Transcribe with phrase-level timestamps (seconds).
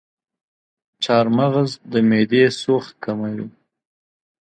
[1.03, 3.47] چارمغز د معدې سوخت کموي.